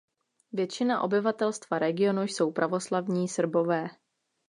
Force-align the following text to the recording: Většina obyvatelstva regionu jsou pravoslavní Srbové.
Většina 0.51 1.01
obyvatelstva 1.01 1.79
regionu 1.79 2.21
jsou 2.23 2.51
pravoslavní 2.51 3.27
Srbové. 3.27 3.87